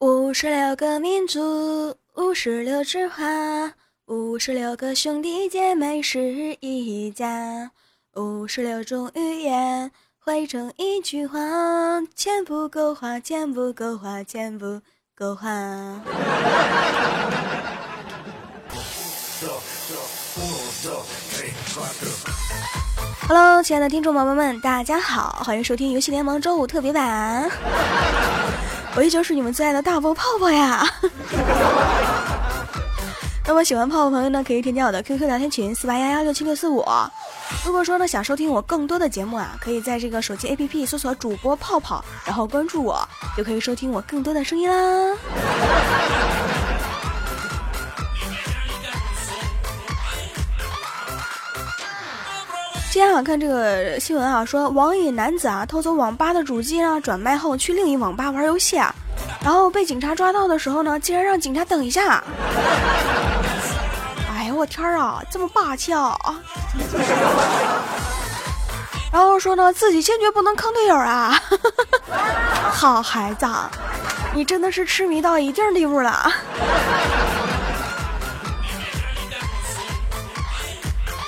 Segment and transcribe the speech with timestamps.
[0.00, 3.70] 五十六个民族，五十六枝花，
[4.06, 7.70] 五十六个兄弟姐妹是一家，
[8.14, 11.38] 五十六种语言汇成一句话，
[12.16, 14.80] 钱不够花，钱不够花，钱不
[15.14, 15.50] 够花。
[23.28, 27.50] Hello，亲爱的听众宝宝们，大家好，欢迎收听游戏联盟周五特别版。
[28.96, 30.84] 我依旧是你们最爱的大波泡泡呀！
[33.46, 36.84] 那么喜欢泡泡朋友呢，可以添加我的 QQ 聊天群四八幺幺六七六四五。
[37.64, 45.16] 如果说呢想收听我更多的节目啊，可以在这个手机 APP 搜索主播泡泡，然后关注我，就可以收听我更多的声音啦。
[52.92, 58.92] 今天啊，看这个新闻啊，说网瘾男子啊偷走网吧的主机啊，转卖后去另一网吧玩游戏啊，
[59.44, 62.22] 然后被警察抓到的时候呢，竟然让警察等一下。
[64.28, 66.18] 哎呀，我天啊，这么霸气啊！
[69.12, 71.40] 然后说呢，自己坚决不能坑队友啊。
[72.74, 73.46] 好孩子，
[74.34, 76.28] 你真的是痴迷到一定地步了。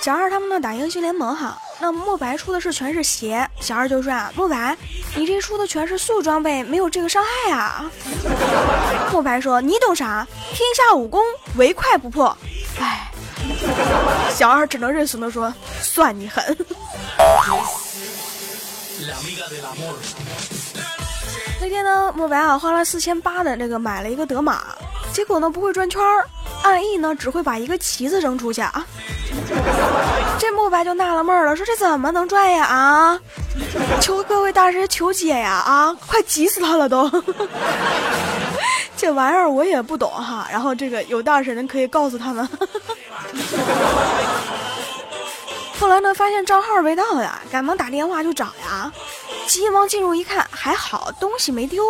[0.03, 4.77] 小二他们呢打英雄联盟哈，那莫白出的是全是鞋，小二就说啊，莫白，
[5.14, 7.89] 你这出的全是素装备，没有这个伤害啊。
[9.12, 10.27] 莫白说，你懂啥？
[10.53, 11.22] 天下武功，
[11.55, 12.36] 唯快不破。
[12.81, 13.12] 哎，
[14.34, 16.44] 小二只能认怂的说，算你狠。
[21.61, 24.64] 那天呢，莫白啊花了四千八的那个买了一个德玛，
[25.12, 26.27] 结果呢不会转圈儿，
[26.64, 28.84] 暗翼呢只会把一个旗子扔出去啊。
[30.38, 32.64] 这慕白就纳了闷了，说这怎么能转呀？
[32.64, 33.20] 啊！
[34.00, 35.50] 求各位大师求解呀！
[35.50, 35.96] 啊！
[36.06, 37.10] 快急死他了都！
[38.96, 40.46] 这玩意儿我也不懂哈。
[40.50, 42.48] 然后这个有大神的可以告诉他们。
[45.78, 48.92] 后来呢，发现账号被盗呀，赶忙打电话就找呀。
[49.47, 51.84] 急忙进入一看，还好东西没丢。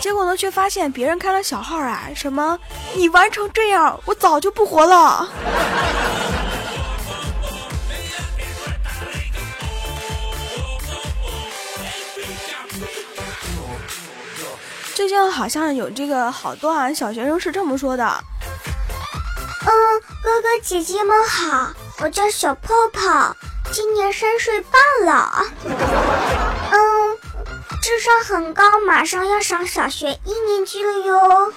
[0.00, 2.02] 结果呢，却发现别人开了小号啊！
[2.14, 2.58] 什么？
[2.94, 5.28] 你玩成这样，我早就不活了。
[15.04, 18.02] 最近好像有这个好多啊，小学生是这么说的。
[19.66, 21.68] 嗯，哥哥姐姐们好，
[22.00, 23.36] 我叫小泡泡，
[23.70, 25.44] 今年三岁半了。
[25.66, 27.18] 嗯，
[27.82, 31.52] 智商很高，马上要上小学一年级了哟。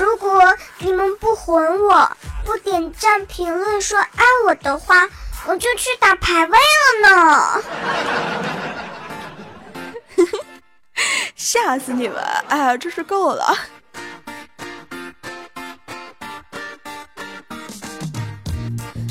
[0.00, 0.42] 如果
[0.78, 2.10] 你们不哄我，
[2.44, 5.08] 不点赞、评论说爱我的话，
[5.46, 7.62] 我就去打排位了呢。
[11.52, 12.16] 吓死你们！
[12.48, 13.54] 哎呀，真是够了。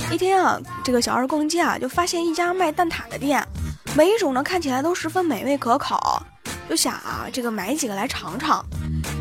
[0.11, 3.47] 一天啊，这个小二逛街啊，就发现一家卖蛋挞的店，
[3.93, 6.19] 每一种呢看起来都十分美味可口，
[6.67, 8.65] 就想啊，这个买几个来尝尝。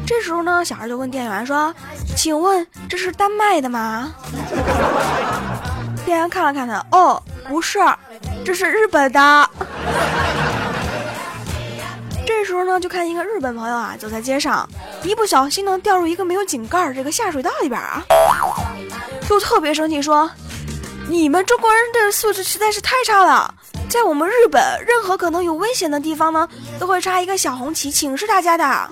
[0.06, 1.75] 这时候呢，小二就问店员说
[2.16, 4.14] ：“请问这是丹麦的吗？”
[6.06, 7.78] 店员看了看他，哦，不是，
[8.47, 9.50] 这是日本的。
[12.50, 14.69] 时候呢，就看一个日本朋友啊，走在街上，
[15.05, 18.03] 一不小心呢，掉入一个没有井盖这个下水道里边啊，
[19.28, 20.28] 就特别生气说。
[21.09, 23.55] 你们中国人的素质实在是太差了，
[23.89, 26.49] 在我们日本，任何可能有危险的地方呢，
[26.81, 28.91] 都会插一个小红旗，警示大家的。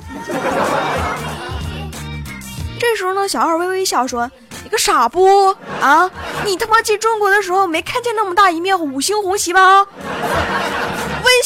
[2.78, 4.30] 这时候呢，小二微微一笑说
[4.62, 5.48] ：“你个傻不
[5.80, 6.08] 啊？
[6.44, 9.84] 你他妈进中国的时候没看见那么大一面五星红旗吗？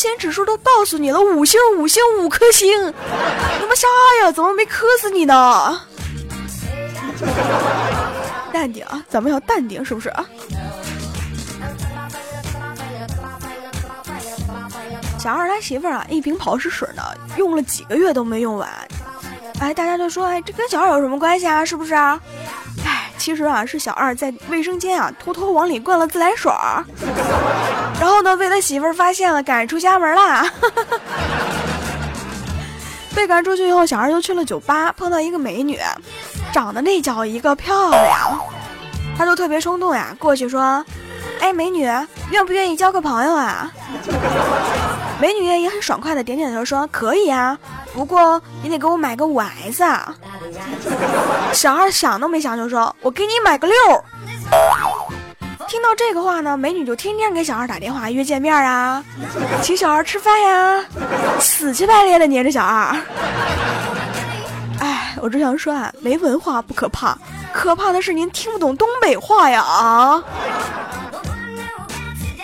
[0.03, 2.93] 险指数都告诉你了，五星五星五颗星，
[3.61, 3.87] 他妈啥
[4.21, 4.33] 呀？
[4.33, 5.81] 怎么没磕死你呢？
[8.53, 10.27] 淡定啊，咱们要淡定，是不是啊？”
[15.21, 17.03] 小二他媳妇儿啊，一瓶跑湿水呢，
[17.37, 18.69] 用了几个月都没用完。
[19.61, 21.65] 哎，大家就说，哎，这跟小二有什么关系啊？
[21.65, 22.21] 是不是啊？
[23.23, 26.85] 其实啊，是小二在卫生间啊，偷偷往里灌了自来水儿，
[28.01, 30.45] 然后呢，被他媳妇儿发现了，赶出家门啦。
[33.15, 35.79] 被赶出去以后，小二又去了酒吧，碰到一个美女，
[36.53, 38.41] 长得那叫一个漂亮，
[39.17, 40.85] 他就特别冲动呀，过去说，
[41.43, 41.83] 哎，美女，
[42.31, 43.69] 愿不愿意交个朋友啊？
[45.21, 47.59] 美女也很爽快的点点头说：“可以啊，
[47.93, 50.15] 不过你得给我买个五 S 啊。”
[51.53, 53.77] 小二想都没想就说：“我给你买个六。”
[55.67, 59.03] 听到这个话呢，美女就天天给小二打电话约见面啊，
[59.63, 60.85] 请小二吃饭呀，
[61.41, 62.97] 死乞白赖的黏着小二。
[64.79, 67.19] 哎我只想说啊，没文化不可怕，
[67.53, 70.23] 可怕的是您听不懂东北话呀啊！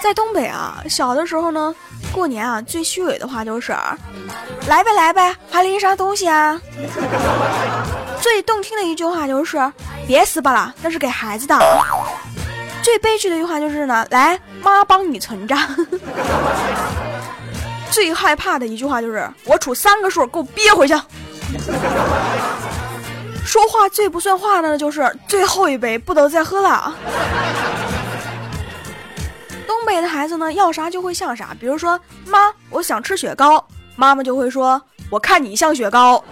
[0.02, 1.74] 在东北啊，小的时候呢，
[2.12, 3.72] 过年啊，最虚伪的话就是，
[4.66, 6.60] 来呗来呗，还拎啥东西啊？
[8.20, 9.58] 最动听的一句话就是，
[10.06, 11.58] 别撕巴了，那是给孩子的。
[12.82, 15.56] 最悲剧的一句话就是呢，来妈帮你存着。
[17.90, 20.94] 最害怕的一句话就是，我数三个数，给我憋回去。
[23.44, 26.94] 说话最不算话的就是最后一杯，不能再喝了。
[29.88, 34.80] 北的孩子呢，要啥就会像啥，比如说妈，我想吃雪糕，妈妈就会说，
[35.10, 36.22] 我看你像雪糕。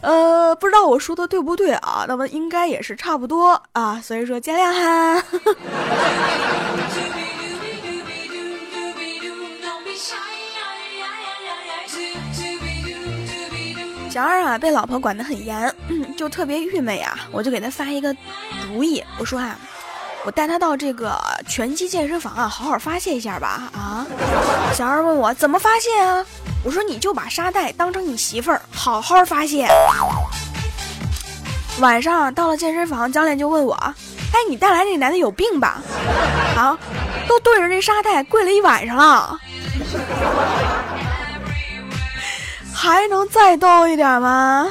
[0.00, 2.04] 呃，不知道我说的对不对啊？
[2.08, 5.22] 那么应该也是差不多啊，所以说见谅哈。
[14.10, 15.72] 小二啊，被老婆管得很严，
[16.16, 17.16] 就特别郁闷呀。
[17.30, 18.12] 我就给他发一个
[18.66, 19.56] 主意，我说啊，
[20.24, 21.18] 我带他到这个
[21.48, 23.62] 拳击健身房啊，好好发泄一下吧。
[23.72, 24.06] 啊，
[24.74, 26.24] 小二问我怎么发泄啊？
[26.64, 29.66] 我说你就把沙袋当成你媳妇儿，好好发泄。
[31.80, 35.80] 晚上到了健身房，教练就问我，哎，你带来那男的有病吧？
[36.56, 36.76] 啊，
[37.28, 39.38] 都对着那沙袋跪了一晚上了。
[42.74, 44.68] 还能再逗一点吗？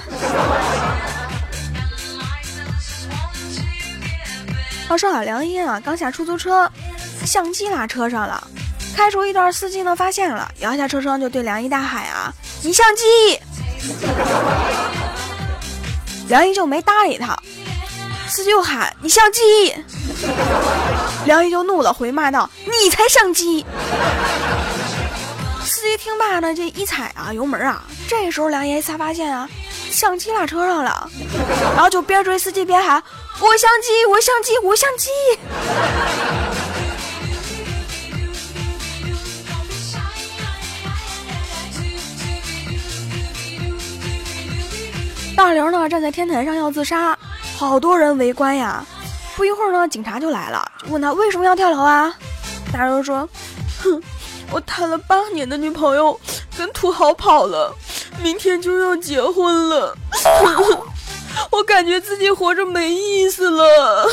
[4.87, 6.71] 话说好，梁一啊刚下出租车，
[7.25, 8.47] 相机落车上了。
[8.95, 13.39] 开出一段，司机呢发现了，摇下车窗就对梁一大喊啊：“你相机！”
[16.29, 17.37] 梁一就没搭理他。
[18.29, 19.41] 司机又喊：“你相机！”
[21.25, 23.65] 梁一就怒了，回骂道：“你才相机！”
[25.63, 29.47] 司机听罢呢，这一踩啊油门啊，这时候梁爷才发现啊，
[29.97, 31.09] 相机落车上了，
[31.73, 33.01] 然后就边追司机边喊
[33.41, 35.09] ：“我相机，我相机，我相机！”
[45.35, 47.17] 大刘呢站在天台上要自杀，
[47.57, 48.85] 好多人围观呀。
[49.35, 52.13] 不一会儿呢，警察就来了，就问他为什么要跳楼啊？
[52.71, 53.27] 大刘说
[53.81, 53.99] ：“哼。”
[54.49, 56.17] 我谈了八年的女朋友
[56.55, 57.75] 跟土豪跑了，
[58.21, 59.95] 明天就要结婚了，
[61.51, 64.09] 我感觉自己活着没意思了。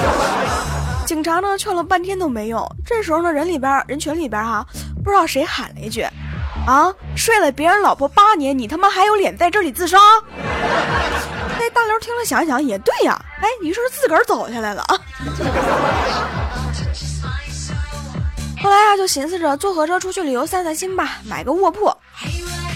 [1.06, 4.64] 警察呢劝了半天都没用，这时候呢人里边人群里边哈，
[5.04, 6.02] 不知道谁喊了一句
[6.66, 9.98] ：“啊，睡了别人老婆八年，你他妈还有脸在这里自杀？”
[11.58, 14.96] 那大刘听了想想也对呀，哎，你是不是自个儿走下来了啊？
[18.62, 21.92] 后来啊，就寻思着坐火车出去旅游散散心吧，买个卧铺。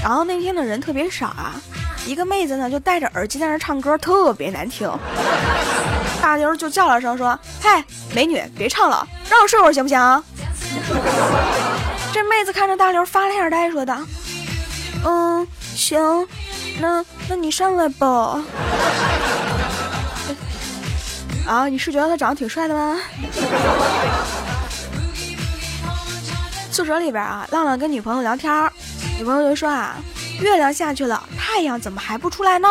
[0.04, 1.54] 然后那天的人特别少啊，
[2.06, 4.86] 一个妹子呢就戴着耳机在那唱歌，特别难听。
[6.20, 7.82] 大刘就叫了声说：“嗨，
[8.14, 9.98] 美女，别唱了，让我睡会儿行不行？”
[12.12, 13.96] 这妹子看着大刘发了一下呆，说道
[15.06, 16.28] ：“嗯，行，
[16.80, 18.44] 那那你上来吧。”
[21.48, 23.00] 啊，你是觉得他长得挺帅的吗？
[26.70, 28.52] 宿舍里边啊，浪浪跟女朋友聊天
[29.18, 29.96] 女朋友就说啊，
[30.40, 32.68] 月亮下去了，太阳怎么还不出来呢？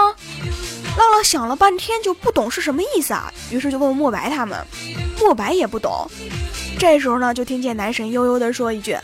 [0.97, 4.63] 浪浪想了半天就不懂是什么意思啊，于是就问莫白他们，
[5.19, 6.07] 莫白也不懂。
[6.77, 8.97] 这时候呢，就听见男神悠悠的说一句：“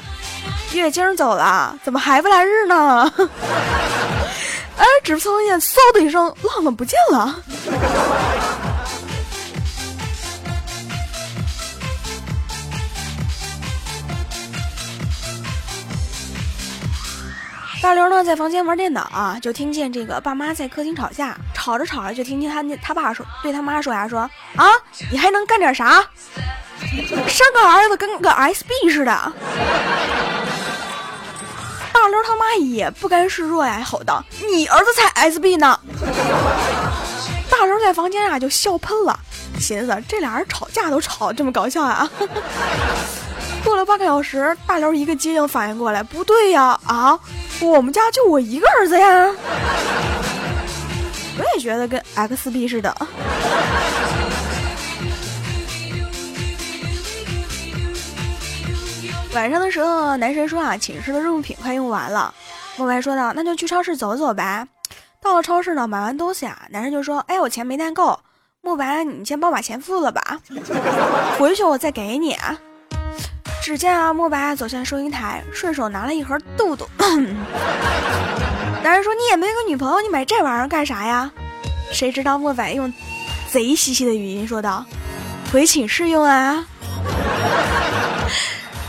[0.74, 3.12] 月经走了，怎么还不来日呢？”
[4.78, 7.36] 哎，只听见嗖的一声，浪浪不见了。
[17.82, 24.20] 大刘呢，在房间玩电脑啊，就听见这个爸妈在客厅吵架，吵着吵着就听见他他爸说对他妈说呀，说
[24.58, 24.68] 啊，
[25.12, 26.04] 你还能干点啥？
[27.28, 29.34] 生个儿子跟个 SB 似的。
[31.94, 35.80] 大刘他妈也不甘示弱呀，吼道：“你儿子才 SB 呢！”
[37.50, 39.20] 大刘在房间啊就笑喷了，
[39.60, 42.10] 寻思这俩人吵架都吵这么搞笑啊。
[43.64, 47.20] 过了半个小时，大刘一个机灵反应过来，不对呀，啊！
[47.62, 49.08] 我们家就我一个儿子呀！
[51.38, 52.96] 我也觉得跟 X B 似的。
[59.34, 62.34] 晚上的时候，男神说啊，寝室的日用品快用完了。
[62.78, 64.68] 莫白说道：“那就去超市走走呗。”
[65.22, 68.20] 到了超市呢，买完东西啊，男神就说：“哎，我钱没带够。”
[68.62, 70.40] 莫白，你先帮我把钱付了吧，
[71.38, 72.36] 回去我再给你。
[73.70, 76.90] 只见啊，莫白走向收银台，顺手拿了一盒豆豆。
[76.98, 81.30] 男人说：“你也没个女朋友，你买这玩意儿干啥呀？”
[81.94, 82.92] 谁知道莫白用
[83.48, 84.84] 贼兮兮的语音说道
[85.54, 86.66] ：“回寝室用啊。”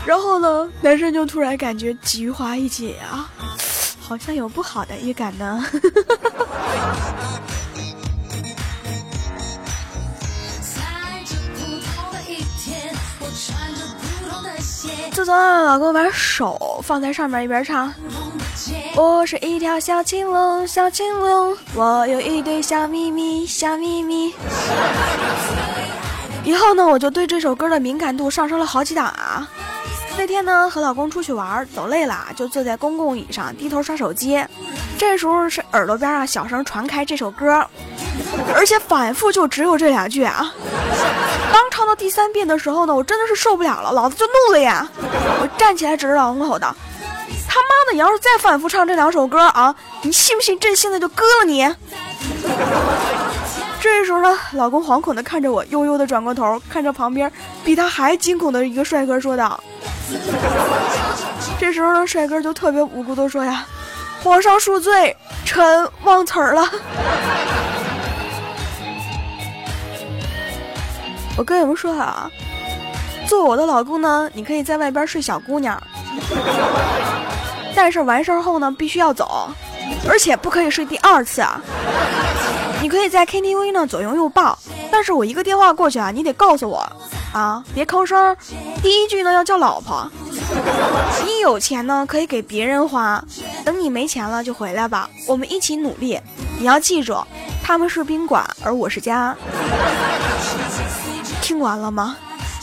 [0.03, 3.29] 然后呢，男生就突然感觉菊花一紧啊，
[4.01, 5.63] 好像有不好的预感呢。
[15.31, 17.93] 老公把手放在上面一边唱，
[18.95, 24.33] 我是一条小青龙，小青龙，我有一堆小秘密，小秘密。
[26.43, 29.47] 以后呢，我就对这首歌的敏感度上升了好几档啊。
[30.17, 34.43] 那天呢，和老公出去玩，走累了，就坐在公共椅上低头刷手机。
[34.97, 37.65] 这时候是耳朵边上小声传开这首歌，
[38.55, 40.53] 而且反复就只有这两句啊。
[41.51, 44.87] 当唱到第三遍的时候呢，我真的是受不了了，老子就怒了呀！
[45.41, 46.75] 我站起来指着老公吼道
[47.47, 51.63] ：“他妈的，你要是再反复唱这两首歌啊，你信不信朕现在就割了你？”
[53.81, 57.31] 这时候呢，老公惶恐的看着我，悠悠的转过头，看着旁边
[57.63, 59.59] 比他还惊恐的一个帅哥，说道
[61.59, 63.65] ：“这时候呢，帅哥就特别无辜的说呀，
[64.23, 66.69] 皇上恕罪，臣忘词儿了。”
[71.37, 72.29] 我跟你们说啊，
[73.27, 75.81] 做我的老公呢，你可以在外边睡小姑娘，
[77.75, 79.49] 但是完事儿后呢，必须要走，
[80.07, 81.59] 而且不可以睡第二次啊。
[82.81, 84.57] 你可以在 KTV 呢左拥右抱，
[84.91, 86.85] 但是我一个电话过去啊，你得告诉我
[87.31, 88.35] 啊，别吭声。
[88.81, 90.09] 第一句呢要叫老婆。
[91.23, 93.23] 你有钱呢可以给别人花，
[93.63, 96.19] 等你没钱了就回来吧，我们一起努力。
[96.59, 97.15] 你要记住，
[97.63, 99.35] 他们是宾馆，而我是家。
[101.61, 102.17] 完了吗？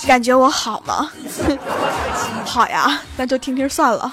[0.06, 1.10] 感觉我好吗？
[2.44, 4.12] 好呀，那就听听算了。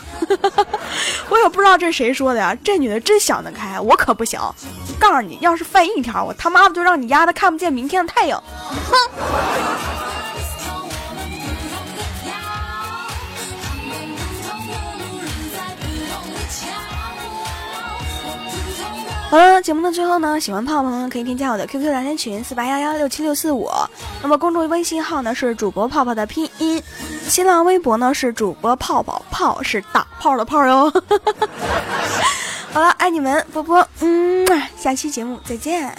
[1.29, 4.39] 我也不知道这谁说的呀，这女的真想得开，我可不行。
[4.99, 8.41] 告诉你，要是犯一条，我他妈的就让你丫的看不见明天的太阳。
[8.89, 9.94] 哼。
[19.29, 23.69] 好了，节目的最后呢，喜欢泡泡的朋友可以添加我的 QQ 聊天群四八幺幺六七六四五，
[24.21, 26.81] 那么公众微信号呢是主播泡泡的拼音，
[27.27, 30.89] 新浪微博呢是主播泡泡，泡是打泡的泡哟。
[32.71, 35.93] 好了，爱你们，波波，嗯，下期节目再见。